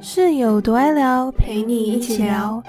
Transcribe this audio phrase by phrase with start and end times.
[0.00, 2.62] 室友多爱聊，陪你一起聊。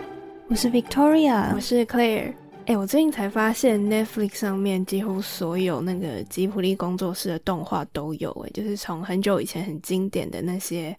[0.48, 2.34] 我是 Victoria，我是 Claire。
[2.66, 10.92] 哎，我最近才发现 Netflix 上面几乎所有那个吉普力工作室的动画都有，哎，就是从很久以前很经典的那些《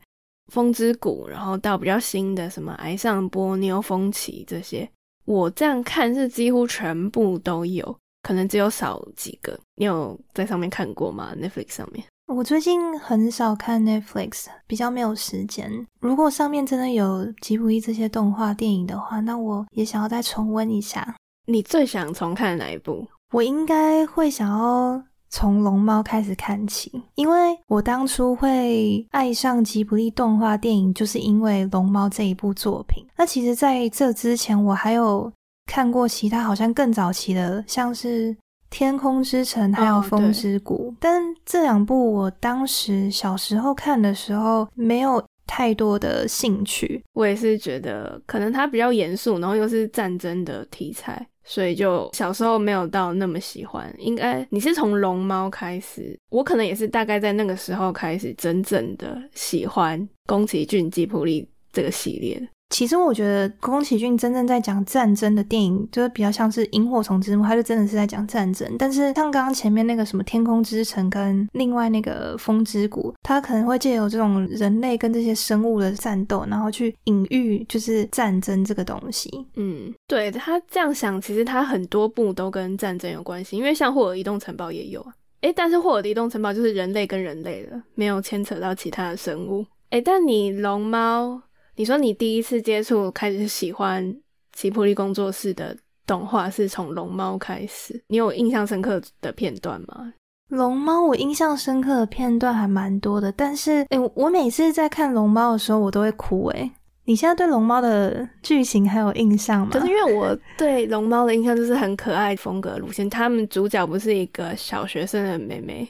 [0.53, 4.89] 风之谷》，然后到比较新的什么《爱上波妞风起》这些，
[5.27, 9.59] 我这样看是几乎全部都有，可能只有少几个。
[9.77, 12.05] 你有在上面看过吗？Netflix 上面？
[12.27, 15.87] 我最近很少看 Netflix，比较没有时间。
[16.01, 21.16] 如果上面真的有吉卜力这些动画电影的话，那我也想要再重温一下。
[21.46, 23.06] 你最想重看哪一部？
[23.33, 33.05] 我应该会想要从龙猫开始看起，因为我当初会爱上吉卜力动画电影，就是因为龙猫这一部作品。
[33.16, 35.32] 那其实在这之前，我还有
[35.70, 38.33] 看过其他好像更早期的，像是
[38.70, 47.01] 《天空之城》还有《风之谷》，但这两部我当时小时候看的时候没有太多的兴趣。
[47.13, 51.24] 我也是觉得，可能它比较严肃，然后又是战争的题材。
[51.45, 62.48] 所以就小时候没有到那么喜欢，应该你是从龙猫开始，我可能也是大概在那个时候开始真正的喜欢宫崎骏吉卜力这个系列。
[62.71, 68.76] 其实我觉得宫崎骏真正在讲战争的电影，就是比较像是《萤火虫之墓》，他就真的是在讲战争。
[68.78, 79.28] 但是像刚刚前面那个什么《天空之城》跟另外那个《风之谷》，他可能会借由这种人类跟这些生物的战斗，然后去隐喻就是战争这个东西。
[79.56, 85.12] 嗯，对他这样想，其实他很多部都跟战争有关系，因为像《霍尔移动城堡》也有啊。
[85.41, 89.66] 诶，但是《霍尔移动城堡》就是人类跟人类的，没有牵扯到其他的生物。
[89.91, 91.43] 诶，但你龙猫。
[91.81, 94.14] 你说你第一次接触开始喜欢
[94.53, 95.75] 吉普力工作室的
[96.06, 100.12] 动画是从龙猫开始，你有印象深刻的片段吗？
[100.48, 106.70] 龙猫我印象深刻的片段还蛮多的，但是诶，我每次在看龙猫的时候，我都会哭诶。
[107.06, 109.70] 你现在对龙猫的剧情还有印象吗？
[109.72, 115.88] 可是因为我对龙猫的印象就是很可爱风格路线，他们主角不是一个小学生的妹妹。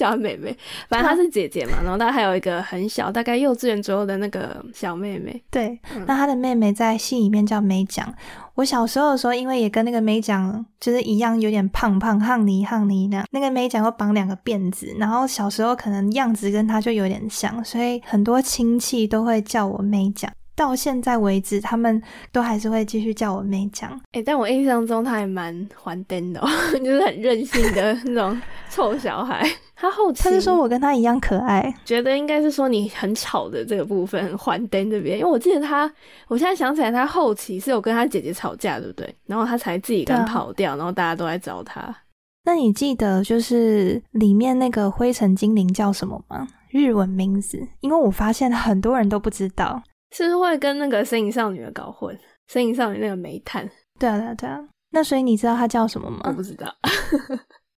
[0.00, 0.56] 叫妹妹，
[0.88, 5.42] 反正她是姐姐嘛， 然后她还有一个很小，大概幼稚园左右的那个小妹妹。
[5.50, 8.12] 对，那她的妹妹在戏里面叫美奖。
[8.54, 13.26] 我小时候的时候，因为也跟那个美奖就是一样，有点胖胖、胖尼胖尼那样。
[13.30, 20.30] 那个美奖会绑两个辫子，然后小时候可能样子跟她就有点像，所以很多亲戚都会叫我美奖。
[20.56, 23.98] 到现在为止，他们都还是会继续叫我美奖。
[24.12, 26.40] 哎，但我印象中她还蛮还灯的，
[26.84, 28.38] 就是很任性的那种
[28.68, 29.42] 臭小孩。
[29.80, 35.90] 他后期他是说我跟他一样可爱，觉得应该是说你很吵的这个部分还灯这边，因为我记得他，
[36.28, 39.14] 我现在想起来，他后期是有跟他姐姐吵架，对不对？
[39.24, 41.96] 然后他才自己敢跑掉，然后大家都来找他。
[42.44, 46.46] 那你记得就是里面那个灰尘精灵叫什么吗？
[46.68, 47.66] 日文名字？
[47.80, 49.82] 因为我发现很多人都不知道。
[50.12, 52.14] 是会跟那个身影少女的搞混，
[52.48, 53.66] 身影少女那个煤炭。
[53.98, 54.60] 对啊，对啊，对啊。
[54.90, 56.20] 那所以你知道他叫什么吗？
[56.24, 56.66] 我不知道。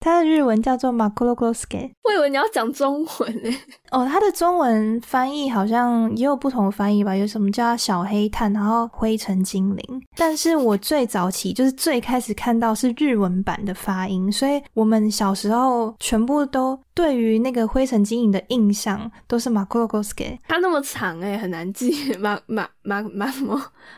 [0.04, 3.56] 它的日文叫做 Makulogosky，我以为你要讲中文呢。
[3.92, 7.14] 哦，它的中文翻译好像也有不同的翻译吧？
[7.14, 10.02] 有什么叫小黑炭，然后灰尘精灵。
[10.16, 20.36] 但是我最早期就是最开始看到是日文版的发音，所以我们小时候全部都对于那个灰尘精灵的印象都是 Makulogosky。
[20.48, 22.12] 它那么长哎，很难记。
[22.18, 23.56] 马马马马什么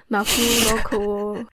[0.09, 0.31] 马库
[0.69, 1.45] 洛库？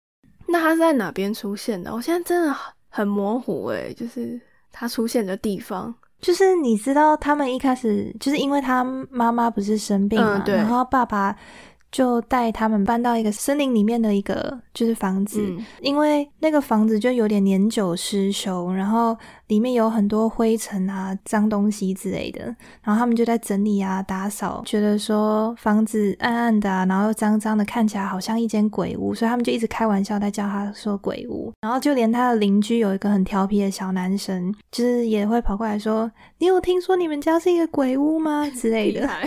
[0.49, 1.93] 那它是在哪边出现的？
[1.93, 2.53] 我现在真的。
[2.91, 4.39] 很模糊诶，就是
[4.71, 11.35] 他出现的地方，就是你知道他们一开始就是因为他妈妈不是生病嘛，然后爸爸。
[11.91, 15.45] 就带他们搬到一个森林里面的一个就是房子，
[15.81, 19.15] 因为那个房子就有点年久失修，然后
[19.47, 22.43] 里面有很多灰尘啊、脏东西之类的，
[22.81, 36.09] 然后他们就在整理啊、打扫，觉得说房子暗暗的，然后又脏脏的，看起来好像一间鬼屋，所以他们就一直开玩笑在叫他说鬼屋，然后就连他的邻居有一个很调皮的小男生，就是也会跑过来说
[36.39, 39.07] ：“你有听说你们家是一个鬼屋吗？”之类的。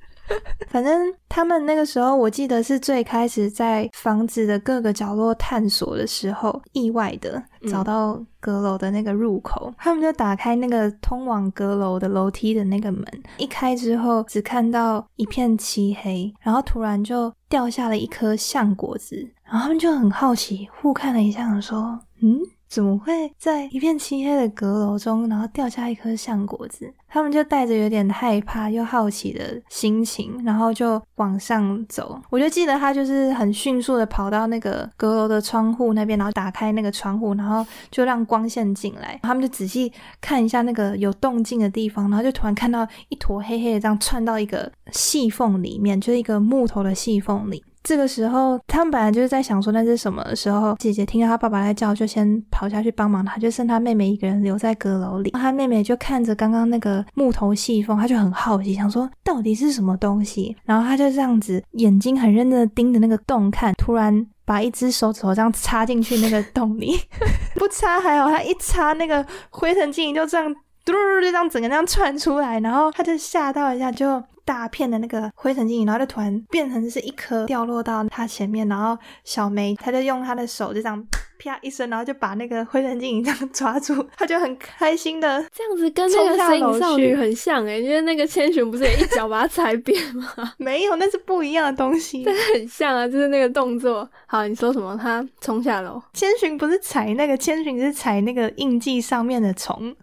[0.69, 9.73] 反正他们那个时候，我记得是最开始在房子的各个角落探索的时候，意外的找到阁楼的那个入口。
[9.77, 13.05] 他们就打开那个通往阁楼的楼梯的那个门，
[13.37, 22.39] 一开之后只看到一片漆黑，然后突然就掉下了一颗橡果子，然后他们就很好奇，互看了一下，说：“嗯，
[22.71, 26.89] 怎么会在一片漆黑的阁楼中，然后掉下一颗橡果子？
[27.09, 32.17] 他们就带着有点害怕又好奇的心情，然后就往上走。
[32.29, 39.19] 我就记得他就是很迅速的跑到那个阁楼的窗户那边，然后打开那个窗户，然后就让光线进来。
[39.23, 39.91] 他们就仔细
[40.21, 47.61] 看一下那个有动静的地方，然后就突然看到一坨黑黑的这样窜到一个细缝里面，就是一个木头的细缝里。
[47.83, 55.31] 这个时候，他们本来就是在想说那是什么的时候，姐姐听到他爸爸在叫，就先跑下去帮忙他，就剩他妹妹一个人留在阁楼里。
[55.31, 60.55] 他妹妹就看着刚刚那个木头细缝，他就很好奇，想说到底是什么东西。
[60.63, 66.95] 然后他就这样子，眼睛很认真的盯着那个洞看，突然把一只手指头这样插进去那个洞里，
[67.55, 70.53] 不插还好，他一插那个灰尘精灵就这样
[70.85, 74.21] 嘟嘟就这样整个这样窜出来，然后他就吓到一下就。
[74.51, 81.01] 大片的那个灰尘精灵，然后就突然变成是一颗掉落到他前面，然后小梅她就用她的手就这样
[81.39, 90.27] 啪一声，然后就把那个灰尘精灵这样 抓住，她就很开心的这样子跟那个神隐少女很像哎，因为那个千寻不是也一脚把它踩扁吗？
[90.59, 94.05] 没有，那是不一样的东西，但是很像啊，就是那个动作。
[94.25, 94.99] 好，你说什么？
[95.01, 99.95] 他冲下楼，千寻不是踩那个千寻是踩那个印记上面的虫。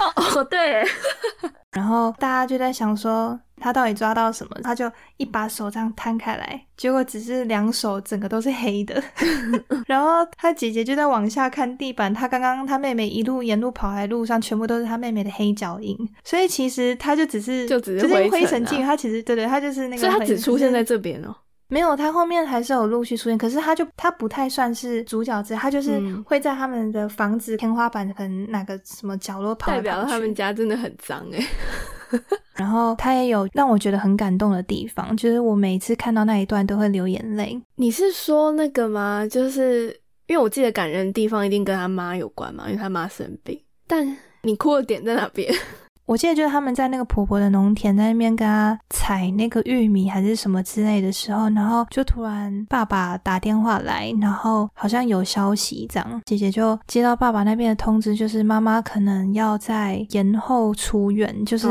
[0.00, 0.84] 哦哦，对。
[1.70, 3.38] 然后大家就在想说。
[3.60, 4.56] 他到底抓到什么？
[4.62, 9.02] 他就一把手这样摊开来，结果只是两手整个都是黑的。
[9.86, 15.96] 然后他姐姐就在往下看地板，他刚刚他妹妹一路沿路跑来路上，全部都是他妹妹的黑脚印。
[16.24, 20.02] 所以其实他就只是就只是灰尘镜，他其实对对，他就是那个。
[20.02, 21.34] 所以他只出现在这边哦。
[21.68, 31.44] 没有，他后面还是有陆续出现，可是他就他不太算是主角之，他就是会在他们的房子天花板可能哪个什么角落跑代表他们家真的很脏哎。
[32.54, 37.60] 然后他也有让我觉得很感动的地方，就是我每次看到那一段都会流眼泪。
[37.74, 39.26] 你是说那个吗？
[39.28, 39.88] 就是
[40.26, 43.60] 因为我记得感人的地方一定跟他妈有关嘛，因为他妈生病。
[43.88, 45.52] 但你哭的点在哪边？
[46.06, 61.66] 我记得就是他们在那个婆婆的农田，在那边跟她采那个玉米还是什么之类的时候，然后就突然爸爸打电话来，然后好像有消息这样，姐姐就接到爸爸那边的通知，就是妈妈可能要在延后出院，就是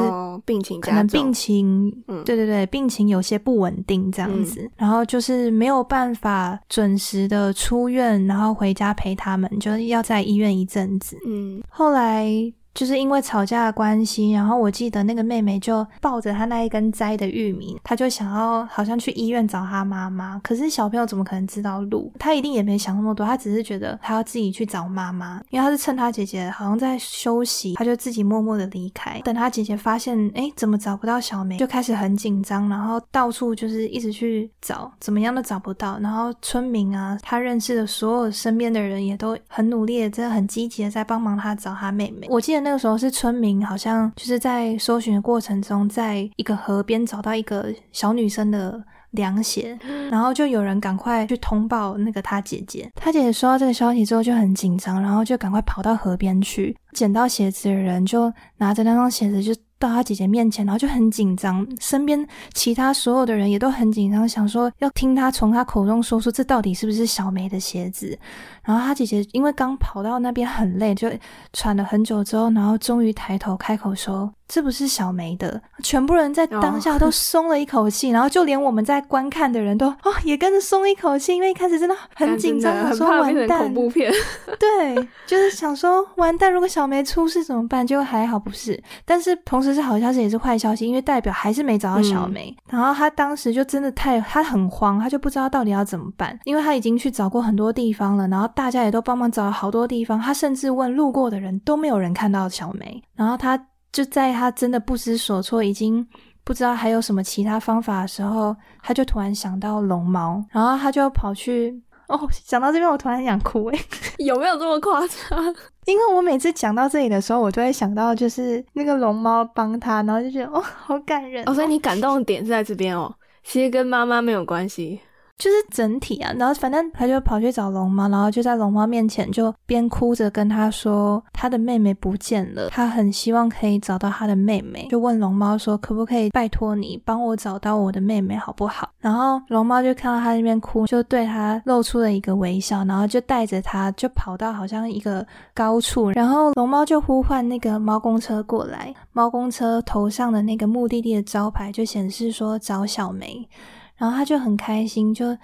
[0.46, 1.92] 病情可能病情，
[2.26, 11.18] 对对对，病情有些不稳定这样子，然后就是没有办法准时的出院，然后回家陪他们，就是要在医院一阵子。
[11.28, 12.52] 嗯，后来。
[12.74, 20.40] 就是因为吵架的关系，然后我记得那个妹妹就抱着她那一根摘的玉米，她就想要好像去医院找她妈妈。
[20.44, 22.12] 可是小朋友怎么可能知道路？
[22.18, 25.40] 她一定也没想那么多，她只是觉得她要自己去找妈妈。
[25.52, 29.20] 因为她是趁她姐姐好像在休息，她就自己默默的离开。
[29.20, 36.00] 等她姐姐发现，哎，怎么找不到小梅，就开始很紧张，然后到处就是一直去找，怎么样都找不到。
[36.00, 42.26] 然后村民啊，她认识的所有身边的人也都很努力的，真的很积极的在帮忙她找她妹妹。
[42.32, 42.63] 我记得。
[42.64, 48.82] 那个时候是村民，好像就是在搜寻的过程中，在一个河边找到一个小女生的
[49.12, 49.78] 凉鞋，
[50.10, 52.90] 然后就有人赶快去通报那个她姐姐。
[52.96, 59.54] 她姐姐收到这个消息之后就很紧张，然后就赶快跑到河边去，捡到鞋子的人就拿着那双鞋子就。
[59.84, 68.18] 到他姐姐面前，然后就很紧张，身边其他所有的人也都很紧张，想说要听他从他口中说出这到底是不是小梅的鞋子。
[68.64, 71.12] 然后他姐姐因为刚跑到那边很累，就
[71.52, 74.34] 喘了很久之后，然后终于抬头开口说。
[74.54, 84.14] 这不是小梅的，全部人在当下都 松了一口气，然后就连我们在观看的人都哦也跟着松一口气，因为一开始真的很紧张，很怕完蛋，恐怖片。
[84.60, 87.86] 对，就是想说完蛋，如果小梅出事怎么办？
[87.88, 92.56] 结果还好不是，但是同时是好消息也是坏消息，因为代表还是没找到小梅。
[92.70, 103.60] 然后他当时就真的太他很慌，他就不知道到底要怎么办，因为他已经去找过很多地方了，然后大家也都帮忙找了好多地方，他甚至问路过的人都没有人看到小梅，然后他。
[103.94, 106.06] 就在他真的不知所措，已经
[106.44, 113.80] 不知道还有什么其他方法的时候，他就突然想到龙猫，然后他就跑去哦，讲到这边我突然想哭诶，
[114.26, 115.56] 有没有这么夸张？
[115.86, 121.48] 因为我每次讲到这里的时候，我都会想到就是那个龙猫帮他，然后就觉得哦，好感人。
[121.48, 125.00] 哦，所以你感动的点是在这边哦，其实跟妈妈没有关系。
[125.38, 138.90] 就是整体啊，然后反正他就跑去找龙猫，然后就在龙猫面前就边哭着跟他说他的妹妹不见了，他很希望可以找到他的妹妹，就问龙猫说可不可以拜托你帮我找到我的妹妹好不好？
[139.00, 153.46] 然后龙猫就看到他那边哭，就对他露出了一个微笑，然后就带着他就跑到好像一个高处，然后龙猫就呼唤那个猫公车过来，猫公车头上的那个目的地的招牌就显示说找小梅。
[153.96, 155.38] 然后他就很开心，就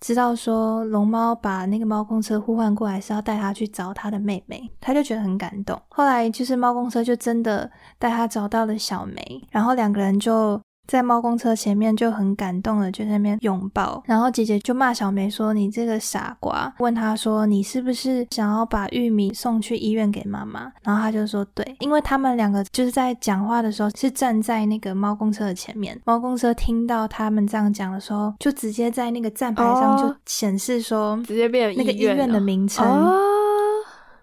[0.00, 5.80] 知道说龙猫把那个猫公车呼唤过来是要带他去找他的妹妹，他就觉得很感动。
[5.88, 10.60] 后来就是猫公车就真的带他找到了小梅，然后两个人就。
[10.86, 32.84] 在猫公车前面就很感动的，就在那边拥抱，然后姐姐就骂小梅说：“你这个傻瓜！”问她说：“你是不是想要把玉米送去医院给妈妈？”然后她就说：“对，因为他们两个就是在讲话的时候是站在那个猫公车的前面，猫公车听到他们这样讲的时候，就直接在那个站牌上就显示说，直接变那个医院的名称。”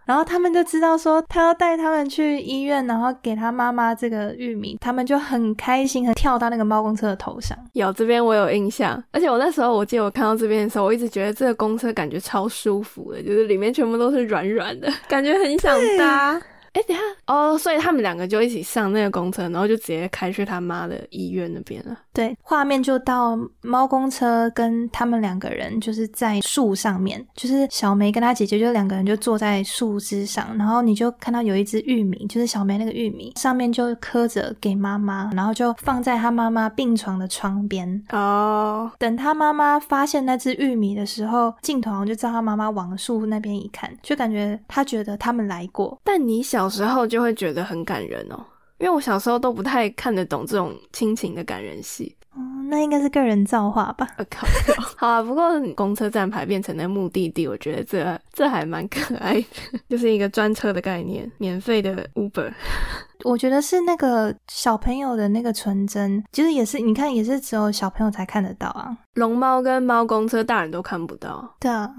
[0.06, 7.58] 然后他们就知道说他要带他们去医院，然后给他妈妈这个玉米，他们就很开心，很跳到那个猫公车的头上。
[7.74, 16.42] 有这边我有印象，而且我那时候我记得我看到这边的时候，我一直觉得这个公车感觉超舒服的，就是里面全部都是软软的，感觉很想搭。
[16.74, 21.98] 哎，等下哦，所以他们两个就一起上那个公车，然后就直接开去他妈的医院那边了。
[22.14, 38.02] 对，画面就到猫公车跟他们两个人就是在树上面，就是小梅跟她姐姐就两个人就坐在树枝上，然后你就看到有一只玉米，就是小梅那个玉米上面就刻着给妈妈，然后就放在她妈妈病床的窗边。
[38.12, 46.00] 哦，等她妈妈发现那只玉米的时候，镜头就知道他妈妈往树那边一看，就感觉她觉得他们来过。
[46.06, 46.61] 但你小。
[46.62, 48.38] 小时候就会觉得很感人哦，
[48.78, 52.16] 因为我小时候都不太看得懂这种亲情的感人戏。
[52.36, 52.40] 哦，
[52.70, 54.08] 那应该是个人造化吧？
[54.30, 54.48] 靠，
[54.96, 55.24] 好啊。
[55.24, 62.54] 不过公车站牌变成了目的地，我觉得这这还蛮可爱的，就是一个专车的概念，免费的 Uber。
[63.26, 68.96] 我觉得是那个小朋友的那个纯真，其实也是你看，也是只有小朋友才看得到啊。
[69.16, 71.56] 龙猫跟猫公车，大人都看不到。
[71.60, 71.92] 对啊。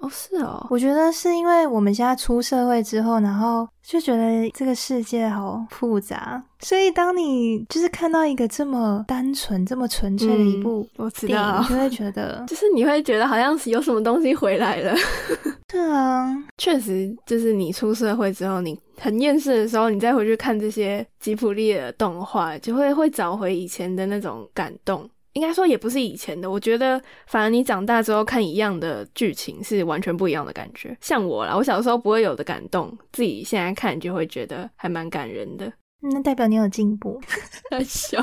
[0.00, 14.94] 哦，是哦，我觉得是因为我们现在出社会之后，然后就觉得这个世界好复杂，所以当你就是看到一个这么单纯、这么纯粹的一部我知道，就会觉得， 就是你会觉得好像是有什么东西回来了。
[15.68, 16.26] 对啊，
[16.58, 25.08] 确实，就是你出社会之后，你很厌世的时候，你再回去看这些吉普力的动画，就会会找回以前的那种感动。
[25.34, 30.96] 应该说也不是以前的，我觉得反而你长大之后看一样的剧情是完全不一样的感觉。
[31.00, 35.72] 像我啦，我小时候不会有的感动，自己现在看就会觉得还蛮感人的。
[36.00, 37.20] 那代表你有进步，
[37.70, 38.20] 太小，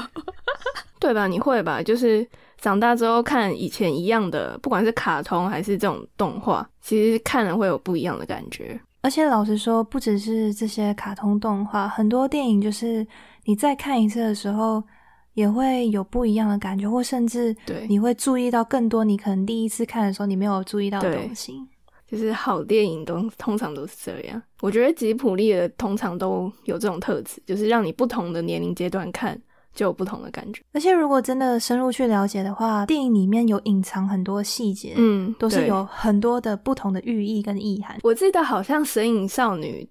[0.99, 1.27] 对吧？
[1.27, 1.81] 你会吧？
[1.81, 2.27] 就是
[2.59, 8.77] 长大之后看以前一样的，不管是卡通还是这种动画，其实看了会有不一样的感觉。
[9.01, 13.07] 而且老实说，不只是这些卡通动画，很多电影就是
[13.45, 14.83] 你再看一次的时候。
[15.37, 17.55] 也会有不一样的感觉，或甚至
[17.87, 21.53] 你会注意到更多你可能第一次看的时候你没有注意到的东西。
[22.07, 29.39] 就是好电影都通常都是这样，我觉得吉普力的通常都有这种特质，就是让你不同的年龄阶段看
[29.75, 30.63] 就有不同的感觉。
[30.73, 37.99] 而且如果真的深入去了解的话，电影里面有隐藏很多细节，嗯，都是有很多的不同的寓意跟意涵。
[38.01, 39.87] 我记得好像《神隐少女》。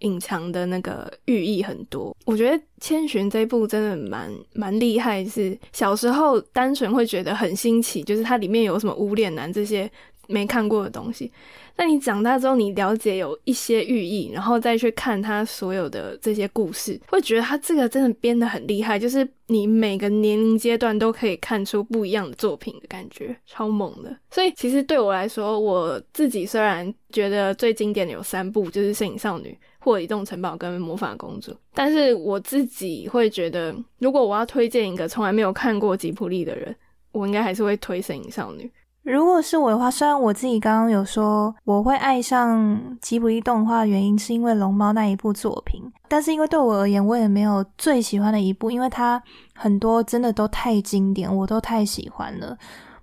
[0.00, 9.90] 隐藏的那个寓意很多，我觉得《千寻》这部真的蛮蛮厉害，是小时候单纯会觉得很新奇，就是它里面有什么无脸男这些
[10.26, 11.30] 没看过的东西。
[11.76, 24.14] 那你长大之后，你了解有一些寓意，然后再去看他所有的这些故事，会觉得他这个真的编的很厉害，就是你每个年龄阶段都可以看出不一样的作品的感觉，超猛的。
[24.30, 29.48] 所以其实对我来说，我自己虽然觉得最经典的有三部，就是《摄影少女》。
[29.80, 36.74] 或移动城堡跟魔法公主，但是我自己会觉得，如果我要推荐一个从来没有看过吉普力的人，
[37.12, 38.64] 我应该还是会推《神隐少女》。
[39.02, 49.20] 如果是我的话，虽然我自己刚刚有说我会爱上吉普力动画原因是因为龙猫那一部作品，但是因为对我而言，我也没有最喜欢的一部，因为它
[49.54, 52.54] 很多真的都太经典，我都太喜欢了。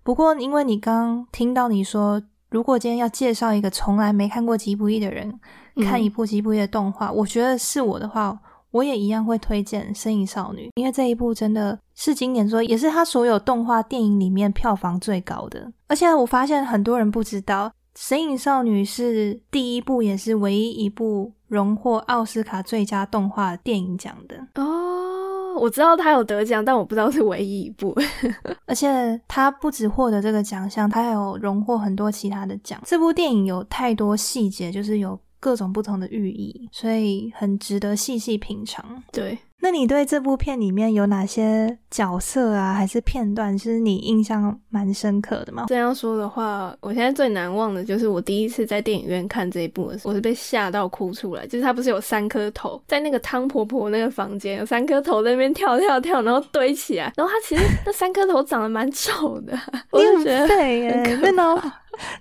[0.03, 5.39] 不过因为你刚听到你说，如果今天要介绍一个从来没看过吉卜力的人。
[5.83, 8.35] 看一部吉卜力的动画，我觉得是我的话，
[8.71, 15.71] 我也一样会推荐《身影少女》，因为这一部真的是经典作，也是他所有动画电影里面票房最高的。
[15.85, 25.26] 而且我发现很多人不知道，《神影少女》是第一部，也是唯一一部荣获奥斯卡最佳动画电影奖的哦。
[25.57, 27.95] 我知道他有得奖，但我不知道是唯一一部。
[28.65, 32.81] 而且他不止获得这个奖项，他还有荣获很多其他的奖。
[32.85, 39.03] 这部电影有太多细节，就是有各种不同的寓意，所以很值得细细品尝。
[39.11, 39.37] 对。
[39.59, 45.65] 那你对这部片里面有哪些角色啊，还是片段是你印象蛮深刻的吗？
[45.67, 51.47] 这样说的话，我现在最难忘的就是我第一次在电影院看这一部的时候，我是被吓到哭出来。
[51.47, 59.57] 就是它不是有三颗头在那个汤婆婆那个房间，有三颗头在那边跳跳跳，然后堆起来，然后它其实那三颗头长得蛮丑的，
[59.89, 61.55] 我就觉得废耶，那脑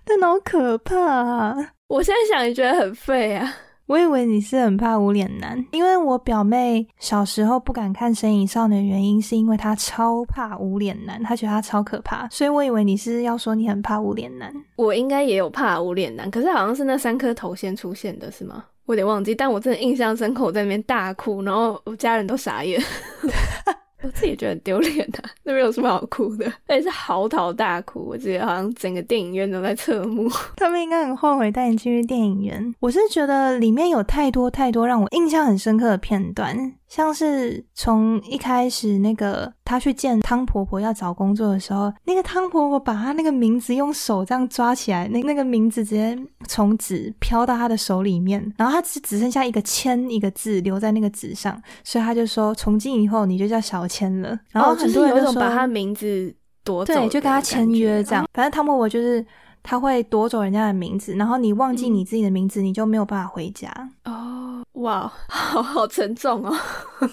[0.07, 1.73] 那好可怕啊！
[1.89, 3.55] 我现在想也觉得很废啊。
[3.87, 14.53] 我以为你是很怕无脸男，因为我表妹小时候不敢看《身影少女》的原因，是因为她超怕无脸男，她觉得他超可怕，所以我以为你是要说你很怕无脸男。
[14.75, 18.65] 我应该也有怕无脸男，可是好像是那三颗头先出现的，是吗？
[18.87, 22.83] 我有点忘记，但我真的印象深刻，我在那边大哭，然后我家人都傻眼。
[24.03, 26.47] 我自己觉得很丢脸的，那边有什么好哭的？
[26.67, 30.31] 而且是嚎啕大哭，我记得好像整个电影院都在侧目。
[30.57, 32.75] 他们应该很后悔带你进去电影院。
[32.81, 36.75] 我是觉得里面有太多太多让我印象很深刻的片段。
[36.89, 46.17] 像是从一开始那个他去见汤婆婆要找工作的时候，那个汤婆婆把他那个名字用手这样抓起来，那那个名字直接
[46.47, 54.39] 从纸飘到他的手里面，然后他只只剩下一个签一个字留在那个纸上，所以他就说从今以后你就叫小千了。
[54.53, 56.33] 然后很多人都把他名字
[56.65, 58.25] 夺走，对，就跟他签约这样。
[58.33, 59.25] 反正汤婆婆就是
[59.63, 63.69] 他会夺走人家的名字，然后你忘记你自己的名字，你就没有办法回家。
[64.05, 64.36] 哦。
[64.77, 66.55] 哇， 好好沉重哦！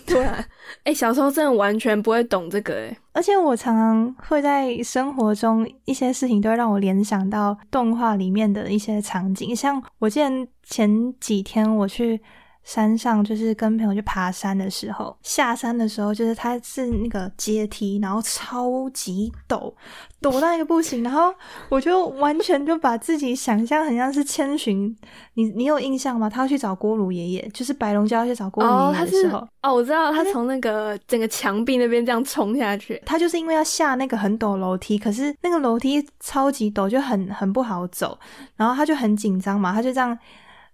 [0.05, 0.45] 突然，
[0.83, 10.29] 哎，小时候真的完全不会懂这个哎，而且我常常会在生活中一些事情都会让我联想到动画里面的一些场景，像我记得
[10.63, 12.21] 前几天我去。
[12.63, 19.73] 山上就是跟朋友去爬山的时候，下山的时候就是它是那个阶梯，然后超级陡，
[20.21, 21.33] 陡到一个不行，然后
[21.69, 24.95] 我就完全就把自己想象很像是千寻，
[25.33, 26.29] 你你有印象吗？
[26.29, 38.17] 他要去找锅炉爷爷，就是白龙要去找锅炉爷爷的时候，哦，我知道他从那个整个墙壁那边这样冲下去，他就是因为要下那个很陡楼梯，可是那个楼梯超级陡，就很很不好走，
[38.55, 40.17] 然后他就很紧张嘛，他就这样。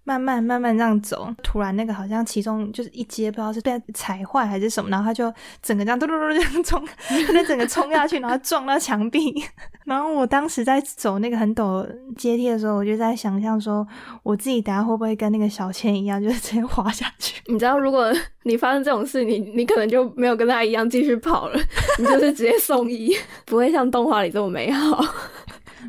[0.03, 9.34] 慢慢慢慢这样走，突然那个好像其中就是一阶，不知道是被踩坏还是什么，然后他就整个这样嘟嘟嘟这样冲， 他就整个冲下去，然后撞到墙壁。
[9.86, 13.86] 然后我当时在走那个很陡阶梯的时候，我就在想象说，
[14.24, 17.41] 我自己等下会不会跟那个小千一样，就是直接滑下去？
[17.51, 18.12] 你知道，如果
[18.44, 21.60] 你发生这种事，你你可能就没有跟他一样继续跑了，
[22.00, 23.15] 你就是直接送医，
[23.46, 25.03] 不会像动画里这么美好。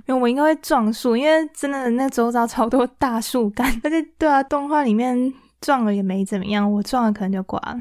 [0.07, 7.79] 因为我应该会撞树，因为真的那周遭超多大树干， 而且对啊，动画里面撞了也没怎么样，我撞了可能就挂了。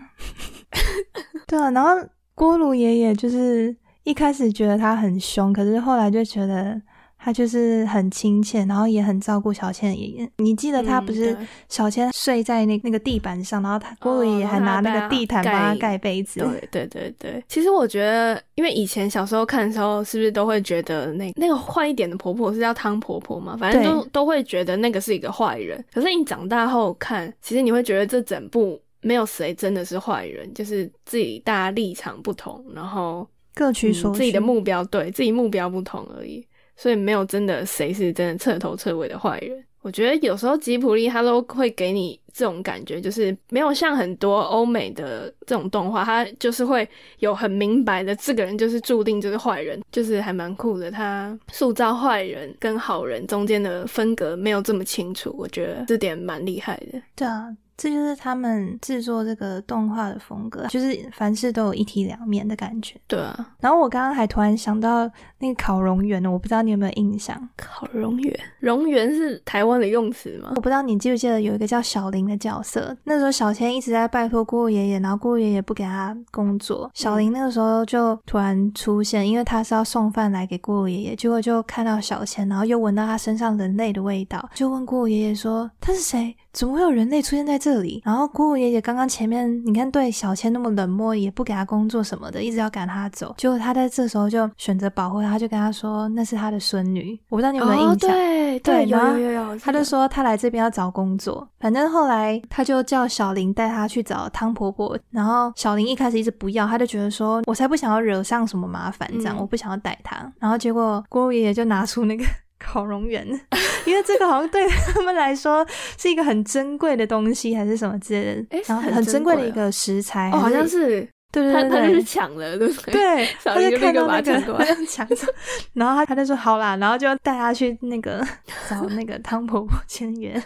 [1.47, 1.89] 对啊，然后
[2.35, 6.81] 锅炉爷爷就是一开始觉得他很凶，可是后来就觉得。
[7.21, 10.31] 他就是很亲切，然后也很照顾小倩的爷爷。
[10.37, 16.39] 你记得他不是小倩睡在那那个地板上，然后他姑姑爷爷还拿那个地毯帮他盖被子。
[16.39, 17.43] 对对对对。
[17.49, 23.57] 其实我觉得，因为以前小时候看的时候，是不是都会觉得那那个坏一点的婆婆是叫汤婆婆嘛？
[23.57, 25.83] 反正都都会觉得那个是一个坏人。
[25.93, 36.47] 可是你长大后看，其实你会觉得这整部没有谁真的是坏人，就是自己大家立场不同，然后各取所自己的目标，对自己目标不同而已。
[36.79, 39.61] 所以没有真的谁是真的彻头彻尾的坏人。
[39.81, 46.87] 我觉得有时候吉普力他都会给你这种感觉，就是没有像很多欧美的这种动画，他就是会
[47.19, 50.91] 有很明白的这个人就是注定就是坏人，就是还蛮酷的。
[50.91, 57.01] 他塑造坏人跟好人中间的分隔没有这么清楚，我觉得这点蛮厉害的。
[57.15, 57.55] 对啊。
[57.81, 62.99] 这就是他们制作这个动画的风格，就是凡事都有一体两面的感觉。
[63.07, 67.47] 对啊，然后我刚刚还突然想到那个烤蝾螈呢，我不知道你有没有印象？
[67.55, 70.51] 烤蝾螈，蝾螈是台湾的用词吗？
[70.55, 86.35] 我不知道你记不记得有一个叫小林的角色，那时候小千一直在拜托姑姑爷爷，然后姑姑爷爷不给他工作，小林那个时候就突然出现，因为他是要送饭来给姑姑爷爷，结果就看到小千，然后又闻到他身上人类的味道，就问姑姑爷爷说他是谁？
[86.51, 88.01] 怎么会有人类出现在这里？
[88.03, 93.33] 然后姑姑爷爷刚刚前面，你看对小千那么冷漠，也不给他工作什么的，一直要赶他走。
[93.37, 97.19] 结果他在这时候就选择保护他，就跟他说那是他的孙女。
[97.29, 98.09] 我不知道你有没有印象？
[98.09, 99.59] 对对，有有有有。
[99.59, 101.47] 他就说他来这边要找工作。
[101.59, 104.97] 反正后来他就叫小林带他去找汤婆婆。
[105.11, 110.31] 然后小林一开始一直不要，他就觉得说我才不想要惹上什么麻烦，这样我不想要带他。
[110.39, 112.23] 然后结果姑姑爷爷就拿出那个。
[112.59, 113.23] 烤蝾螈，
[113.87, 115.65] 因为这个好像对他们来说
[115.97, 122.93] 是一个很珍贵的东西，还是什么之类的，然后很珍贵的一个食材，好像是对对对，他就是抢了，对不对？
[122.93, 124.41] 对， 他就看到那个
[124.87, 125.27] 抢走，
[125.73, 128.25] 然后他他就说好啦，然后就带他去那个
[128.69, 130.41] 找那个汤婆婆签约。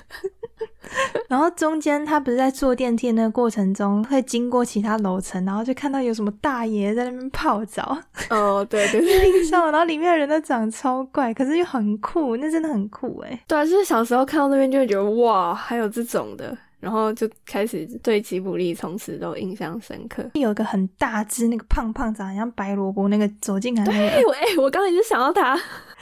[1.29, 7.97] 然后中间他不是在坐电梯那个过程中会经过其他楼层，然后就看到有什么大爷在那边泡澡。
[8.29, 9.71] 哦，对对，印象。
[9.71, 13.39] 然后里面的人都长超怪，可是又很酷，那真的很酷哎。
[13.47, 16.55] 对啊，就是小时候看到那边就会觉得哇，还有这种的。
[16.83, 20.29] 然后就开始对吉卜力从此都印象深刻。
[20.33, 25.55] 有一个很大只，那个胖胖长得像白萝卜，那个走进来，对，我哎，我刚才就想到他，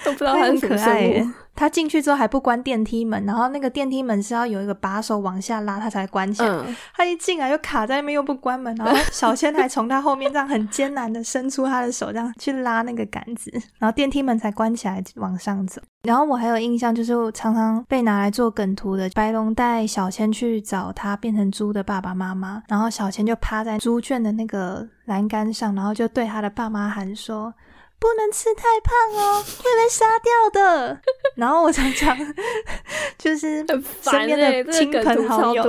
[0.04, 1.24] 都不知道他很可爱。
[1.54, 6.76] 他进去之后还不关电梯门，然后那个电梯门是要有一个把手往下拉，他才关起来。
[6.96, 15.82] 他一进来就卡在那边，又不关门，然后小千还从他后面这样很艰难的伸出他的手，这样去拉那个杆子，然后电梯门才关起来往上走。
[16.04, 27.54] 然后我还有印象，就是常常被拿来做梗图的白龙带小千去找他变成猪的爸爸妈妈，然后小千就趴在猪圈的那个栏杆上，然后就对他的爸妈喊说。
[28.02, 31.00] 不能吃太胖哦，会被杀掉的。
[31.38, 32.18] 然后我常常
[33.16, 33.64] 就是
[34.02, 35.64] 身边的亲朋好友，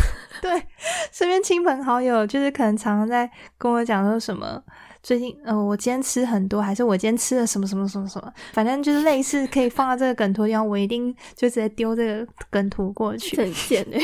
[0.40, 0.66] 对，
[1.12, 4.62] 身边亲朋好友就是可能常常在跟我讲说什么。
[5.04, 8.32] 最近，呃，我今天吃很多，还是我今天吃了什么什么什么什么？
[8.54, 13.36] 反正就是类似可以放到这个梗图地方，我一定就直接丢这个梗图过去。
[13.36, 14.00] 很贱哎，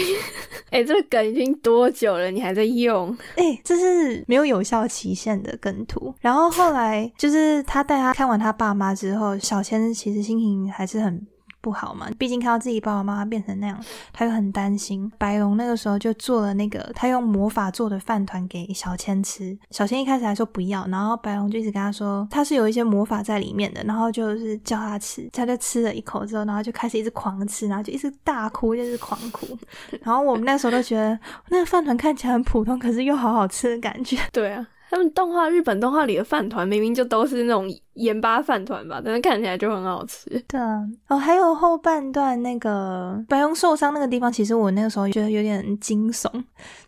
[0.69, 2.31] 哎， 这个梗已经多久了？
[2.31, 3.17] 你还在用？
[3.37, 6.15] 哎， 这是没有有效期限的梗图。
[6.21, 11.27] 然后后来就是他带他看完他爸妈之后，小千其实心情还是很。
[11.61, 13.79] 不好嘛，毕竟看到自己爸爸妈妈变成那样，
[14.13, 15.11] 他就很担心。
[15.19, 29.47] 白龙那个时候就做了那个他用魔法做的饭团给小千吃，小千一开始还说不要，然后白龙就一直跟他说他是有一些魔法在里面的，然后就是叫他吃，他就吃了一口之后，然后就开始一直狂吃，然后就一直大哭，就是狂哭。
[30.03, 31.19] 然后我们那时候都觉得
[31.49, 34.17] 那个饭团看起来很普通，可是又好好吃的感觉。
[34.33, 34.67] 对啊。
[34.91, 40.29] 他们动画日本动画里的饭团明明就都是那种盐巴饭团吧，但是看起来就很好吃。
[40.49, 46.29] 对啊，哦，还有后半段那个白龙受伤那个地方，其实我那个时候觉得有点惊悚，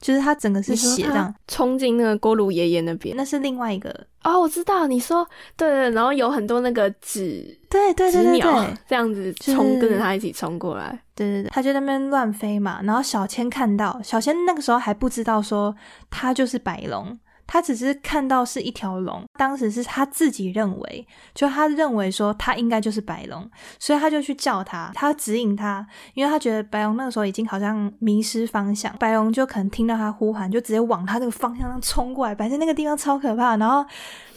[0.01, 3.89] 就是他整个是血这样冲进那个锅炉爷爷那边，那是另外一个
[4.25, 5.25] 哦，我知道你说
[5.57, 15.73] 对对，然后有很多那个纸对对对对对这样子冲跟着他一起冲过来，对对对，他就那边乱飞嘛，然后小千看到小千那个时候还不知道说
[16.11, 17.17] 他就是白龙。
[17.53, 23.47] 他只是看到是一条龙，当时是他自己认为，就他认为说他应该就是白龙，
[23.79, 33.85] 所以他就去叫他，他指引他，因为他觉得白龙那个时候已经好像迷失方向，白龙就可能听到他呼喊，就直接往他这个方向上冲过来，反正那个地方超可怕，然后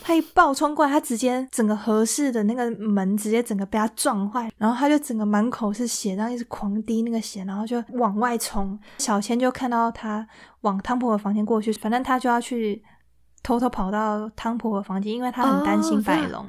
[0.02, 10.28] 他一爆冲过来，他直接整个合适的那个门直接整个被他撞坏，然后他就整个满口是血，然后一直狂滴那个血，然后就往外冲，小千就看到他
[10.64, 12.84] 往汤婆婆房间过去，反正他就要去。
[13.46, 16.44] 偷偷跑到汤婆婆房间，因为她很担心白龙，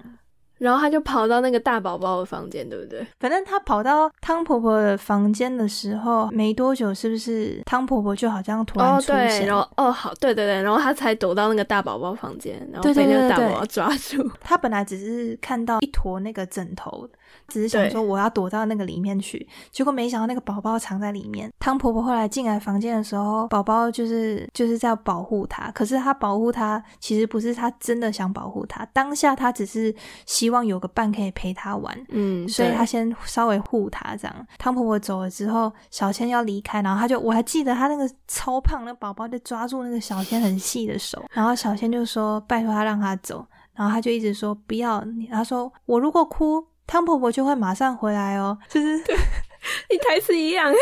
[0.57, 3.07] 然后他就跑到那个大宝宝的房间，对不对？
[3.21, 9.47] 反正他跑到汤婆婆的房间的时候，没多久，是不是汤婆婆就好像突然出现？
[9.47, 14.27] 然后哦，好，对对对，然后他才躲到那个大宝宝房间，然后被那个大宝宝抓住。
[14.41, 17.07] 他本来只是看到一坨那个枕头。
[17.49, 21.51] 只是想说我要躲到那个里面去，结果没想到那个宝宝藏在里面。
[21.59, 29.95] 汤婆婆后来进来房间的时候，宝宝就是就是在保护她，可是她保护她其实不是她真的想保护她，当下她只是
[30.27, 34.47] 希望有个伴可以陪她玩，嗯，所以她先稍微护她这样。
[34.59, 46.65] 汤婆婆走了之后，小千要离开，然后她就我还记得她那个超胖的宝宝就抓住那个小千很细的手，然后小千就说拜托她让她走，然后她就一直说不要，她说我如果哭。
[46.87, 50.73] 汤婆婆就会马上回来哦，就是你台词一样，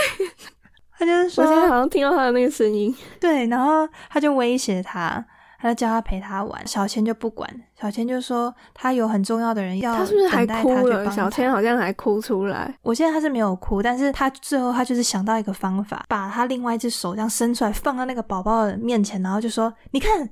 [0.99, 5.25] 他就是说，我现在好像听到他的那个声音，对，然后他就威胁他，
[5.59, 7.49] 他就叫他陪他玩，小千就不管，
[7.81, 11.11] 小千就说他有很重要的人要，他是不是还哭了？
[11.11, 20.29] 小千好像还哭出来，我现在他是没有哭，但是他最后他就是想到一个方法，把他另外一只手这样伸出来，放到那个宝宝的面前，然后就说，你看。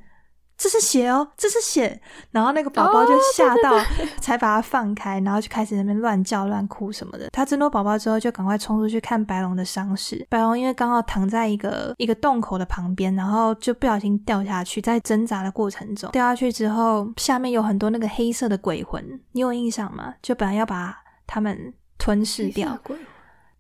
[0.63, 3.85] 这是血哦，这是血，然后那个宝宝就吓到，
[4.21, 7.31] 才把它放开，然后就开始那边乱叫乱哭什么的。
[7.31, 10.25] 他挣脱宝宝之后，就赶快冲出去看白龙的伤势。
[10.31, 20.15] 白龙因为刚好躺在一个一个洞口的旁边，然后就不小心掉下去，在挣扎的过程中掉下去之后，下面有很多那个黑色的鬼魂，你有印象吗？
[20.23, 20.97] 就本来要把
[21.27, 22.79] 他们吞噬掉，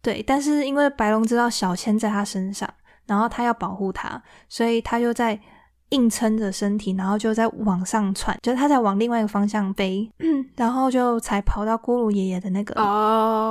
[0.00, 2.72] 对，但是因为白龙知道小千在他身上，
[3.06, 5.40] 然后他要保护他，所以他就在。
[5.92, 10.10] 硬撑着身体，然后就在往上窜，就是他在往另外一个方向飞，
[10.56, 12.74] 然后就才跑到咕噜爷爷的那个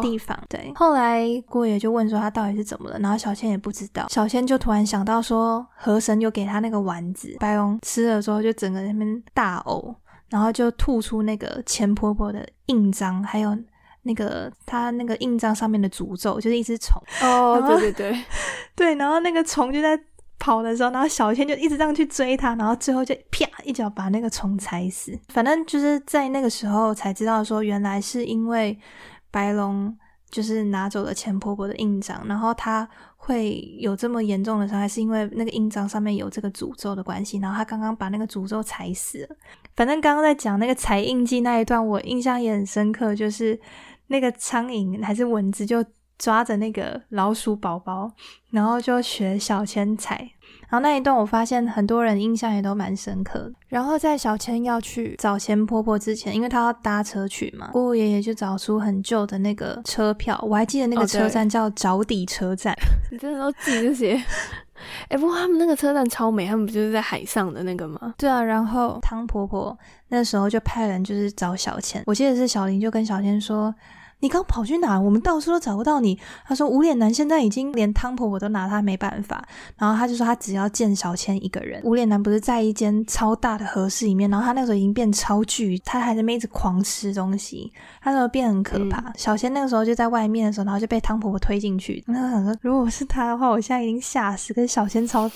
[0.02, 0.38] 地方。
[0.50, 4.08] 对，后来咕噜爷就问说他到底是怎么了，然后小千也不知道。
[4.10, 9.94] 小千就突然想到说，河神就给他那个丸子，白龙吃了之后就整个那边大呕，
[10.30, 13.56] 然后就吐出那个钱婆婆的印章，还有
[14.04, 17.00] 那个他那个印章上面的诅咒，就是一只虫。
[17.22, 18.24] 哦，对对对，
[18.76, 20.00] 对，然后那个虫就在。
[20.42, 25.16] 跑的时候，然后小千就一直这样去追他，然后最后就啪一脚把那个虫踩死。
[25.30, 28.76] 反正就是在那个时候才知道说，原来是因为
[29.30, 29.96] 白龙
[30.32, 37.38] 就是拿走了钱婆婆的印章，然后他会有这么严重的伤害，是因为那个印章上面有这个诅咒的关系。
[37.38, 39.36] 然后他刚刚把那个诅咒踩死了。
[39.76, 43.60] 反正刚刚在讲那个踩印记那一段，我印象也很深刻，就是
[44.08, 45.86] 那个苍蝇还是蚊子就。
[46.22, 48.12] 抓着那个老鼠宝宝，
[48.52, 50.18] 然后就学小千踩，
[50.70, 53.54] 然后那一段我发现很多人印象也都蛮深刻的。
[53.70, 62.72] 然后在小千要去找钱婆婆之前，因为她要搭车去嘛，姑姑爷爷就找出很旧的那个车票，我还记得那个车站叫着底车站。
[63.12, 64.24] 你真的都记这些？
[65.10, 68.14] 哎，不过他们那个车站超美，他们不就是在海上的那个吗？
[68.16, 69.76] 对啊，然后汤婆婆
[70.10, 73.74] 那时候就派人就是找小千，我记得是小林就跟小千说。
[74.22, 75.00] 你刚跑去哪？
[75.00, 76.18] 我们到处都找不到你。
[76.46, 79.44] 他说无脸男现在已经连汤婆婆都拿他没办法。
[79.78, 81.82] 然后他就说他只要见小千一个人。
[81.84, 89.12] 无脸男不是在一间超大的合室里面，然后他那个时候已经变超巨，他还在那一直狂吃东西，他那时候变很可怕。
[89.18, 92.04] 小千那个时候就在外面的时候，然后就被汤婆婆推进去。
[92.08, 94.54] 那时想说，如果是他的话，我现在已经吓死。
[94.54, 95.30] 可是小千超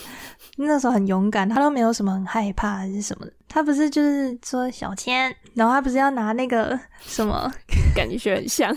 [0.58, 3.34] 那时候很勇敢，他都没有什么很害怕还是什么的。
[3.48, 7.50] 他不是就是说小千，然后他不是要拿那个什么，
[7.96, 8.76] 感觉很像，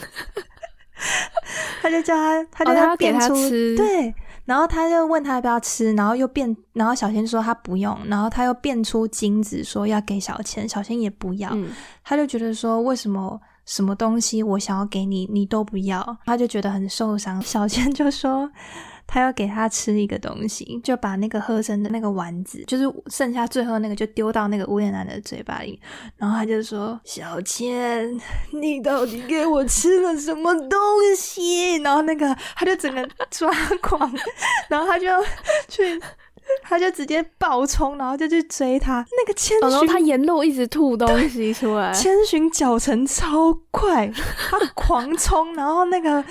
[1.83, 11.50] 他就叫他，他就他变出吃，对，然后他就问他要不要吃，然后又变，然后小千说他不用，然后他又变出金子说要给小千，小千也不要，
[12.02, 18.50] 他就觉得说为什么什么东西我想要给你，你都不要，他就觉得很受伤，小千就说。
[19.09, 25.81] 他要给他吃一个东西，就把那个喝剩的那个丸子，就是剩下最后那个，就丢到那个乌眼男的嘴巴里。
[26.16, 28.09] 然后他就说：“小千，
[28.53, 30.79] 你到底给我吃了什么东
[31.16, 34.12] 西？” 然后那个他就整个抓狂，
[34.68, 35.07] 然后他就
[35.68, 36.01] 去。
[36.62, 39.04] 他就直接暴冲，然后就去追他。
[39.11, 41.92] 那个千寻，他沿路一直吐东西出来。
[41.92, 44.11] 千寻脚程超快，
[44.50, 46.22] 他狂冲，然后那个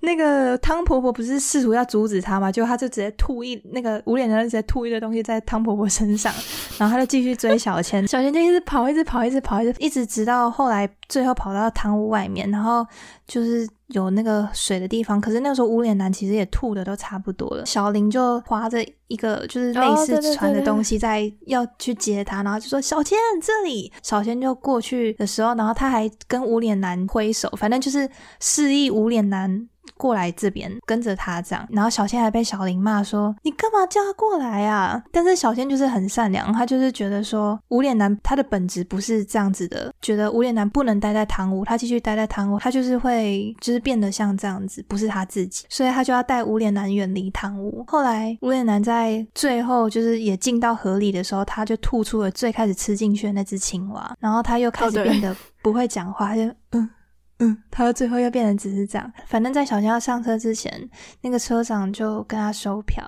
[0.00, 2.52] 那个汤婆婆不是试图要阻止他嘛？
[2.52, 6.32] 就他就直接吐一那个无脸人直接吐一堆东西在汤婆婆身上，
[6.78, 8.06] 然后他就继续追小千。
[8.06, 12.86] 小千就一直跑，一直跑，一直跑，一直一直直到后来最后跑到汤屋外面，然后
[13.26, 13.68] 就是。
[13.88, 17.64] 有那个水的地方，可是那个时候无脸男其实也吐的都差不多了。
[17.64, 23.92] 小林就划着一个就是类似船的东西在要去接他，然后就说小千这里。
[24.02, 28.08] 小千就过去的时候，然后他还跟无脸男挥手，反正就是
[28.40, 29.68] 示意无脸男。
[29.96, 47.84] 过来这边跟着他这样，然后小千还被小林骂说：“你干嘛叫他过来啊？”但是小千就是很善良，他就是觉得说无脸男他的本质不是这样子的，觉得无脸男不能待在堂屋，他继续待在堂屋，他就是会就是变得像这样子，不是他自己，所以他就要带无脸男远离堂屋。
[47.86, 56.88] 后来无脸男在最后就是也进到河里的时候，他就吐出了最开始吃进去的那只青蛙，然后他又开始变得不会讲话，就嗯。
[57.38, 59.12] 嗯，他最后又变成只是这样。
[59.26, 60.88] 反正，在小千要上车之前，
[61.20, 63.04] 那个车长就跟他收票，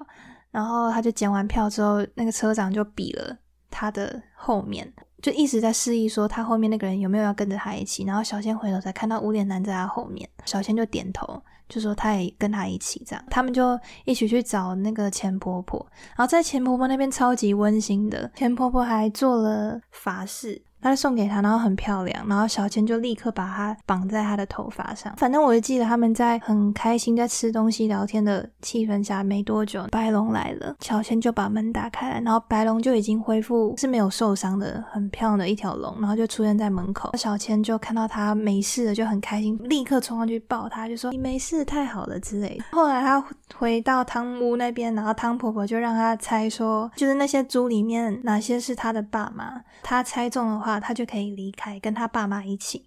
[0.50, 3.34] 然后他就检完票之后，那个车长就比了
[3.70, 8.04] 他的后面，就一直在示意说他后面那个人有没有要跟着他一起。
[8.04, 13.24] 然后小千回头才看到无脸男在他后面，小千就点头，就说他也跟他一起这样。
[13.30, 15.86] 他们就一起去找那个钱婆婆，
[16.16, 20.62] 然后在钱婆婆那边超级温馨的，钱婆婆还做了法事。
[20.80, 25.12] 他就送给他，然后很漂亮，然后小千就立刻把它绑在他的头发上。
[25.16, 37.10] 反正我就记得他们在很开心在吃东西聊天的气氛下，没多久白龙来了，小千就把门打开，然后白龙就已经恢复是没有受伤的，很漂亮的一条龙，然后就出现在门口。
[37.16, 42.64] 小千就看到他没事了，就很开心，立刻冲上去抱他，就说你没事，太好了之类的。
[42.70, 43.22] 后来他
[43.56, 50.67] 回到汤屋那边，然后汤婆婆就让他猜说，就是那些猪里面哪些是他的爸妈，他猜中的话。
[50.80, 52.84] 他就可以离开，跟他爸妈一起。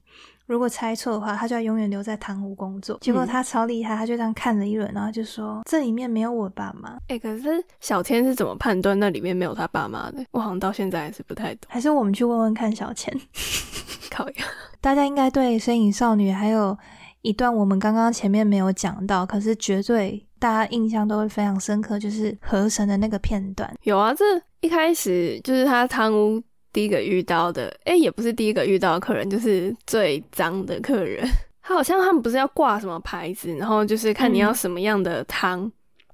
[0.47, 2.97] 如果猜错的话，他就要永远留在堂屋工作。
[2.99, 10.25] 结果他超厉害，他就这样看了一轮，然后就说：“这里面没有我爸妈。”哎，可是小天是怎么判断那里面没有他爸妈的？
[10.31, 11.61] 我好像到现在还是不太懂。
[11.69, 13.17] 还是我们去问问看小千。
[14.11, 14.45] 考呀，
[14.81, 16.77] 大家应该对《身影少女》还有
[17.21, 23.73] 一段我们刚刚前面没有讲到，可是绝对大家印象都会非常深刻，就是河神的那个片段。
[23.83, 24.25] 有啊，这。
[24.59, 26.39] 一开始就是他堂屋
[26.73, 31.27] 第一个遇到的，哎，也不是第一个遇到的客人，就是最脏的客人。
[31.61, 35.71] 他好像他们不是要挂什么牌子，然后就是看你要什么样的汤，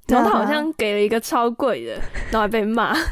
[0.08, 1.94] 然后他好像给了一个超贵的，
[2.32, 2.96] 然后还被骂。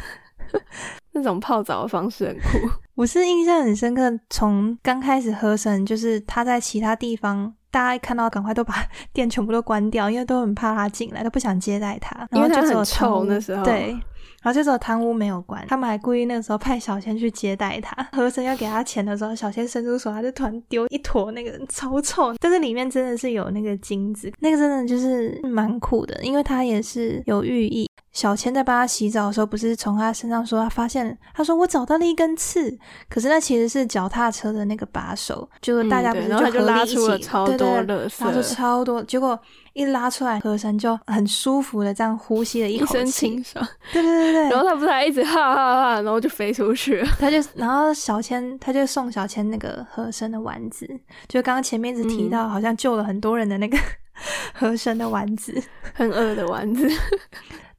[1.12, 2.70] 那种泡澡的方式很酷。
[2.96, 8.76] 我是印象很深刻，从刚开始喝神，就是他在其他地方，大家一看到赶快都把
[9.14, 13.64] 店全部都关掉，因为都很怕他进来，都不想接待他，因为他很臭那时候。
[13.64, 13.98] 对。
[14.46, 18.08] 然后就只有堂屋没有关，他们还故意那个时候派小千去接待他。
[18.12, 27.90] 和珅要给他钱的时候，小千伸出手，他就突然丢一坨那个超臭，但是里面真的是有那个金子，那个真的就是蛮酷的，因为他也是有寓意。
[28.16, 32.76] 小千在帮他洗澡的时候，不是从他身上说他发现，他说我找到了一根刺，
[33.10, 39.38] 可是那其实是脚踏车的那个把手，就是大家不是就拉出了超多乐拉出超多，结果
[39.74, 43.68] 一拉出来，和珅就很舒服的这样呼吸了一口气，清爽。
[43.92, 47.04] 对对对对，然后他不是还一直哈哈哈，然后就飞出去。
[47.20, 50.90] 他就然后小千他就送小千那个和珅的丸子，
[51.28, 53.78] 就刚刚前面一直提到，好像救了很多人的那个
[54.56, 55.62] 和珅的丸子，
[55.94, 56.90] 很饿的丸子。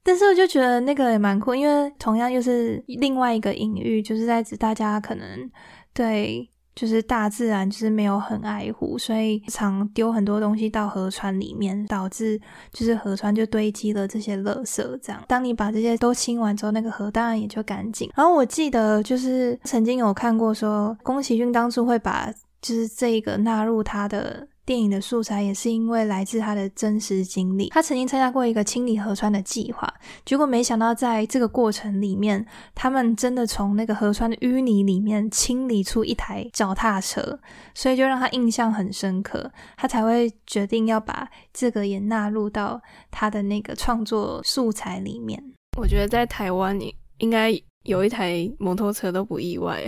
[0.06, 5.50] 但是我就觉得那个也蛮酷，因为同样又是另外一个隐喻，就是在指大家可能
[5.92, 12.40] 对就是大自然就是没有很爱护，所以常丢很多东西到河川里面，导致
[12.72, 14.76] 就是河川就堆积了这些垃圾。
[15.02, 18.08] 这样，当你把这些都清完之后，那个河当然也就干净。
[18.14, 24.46] 然后我记得就是曾经有看过说，宫崎骏当初会把就是这个纳入他的。
[24.66, 27.68] 电影的素材也是因为来自他的真实经历。
[27.68, 29.88] 他曾经参加过一个清理河川的计划，
[30.24, 37.38] 结果没想到在这个过程里面，他们真的从那个河川的淤泥里面清理出一台脚踏车，
[37.74, 45.40] 所以就让他印象很深刻，他才会决定要把这个也纳入到他的那个创作素材里面。
[45.78, 47.52] 我觉得在台湾，你应该
[47.84, 49.84] 有一台摩托车都不意外。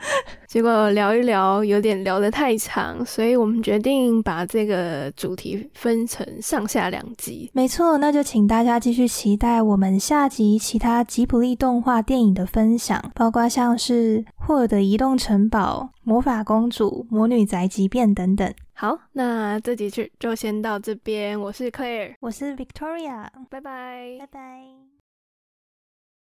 [0.46, 7.50] 结果聊一聊有点聊得太长，所以我们决定把这个主题分成上下两集。
[7.52, 18.52] 没错，那就请大家继续期待我们下集其他吉普力动画电影的分享，包括像是《霍尔的移动城堡》《魔法公主》《魔女宅急便》等等。
[18.72, 21.38] 好，那这集就就先到这边。
[21.38, 24.87] 我是 Claire，我是 Victoria，拜拜，拜拜。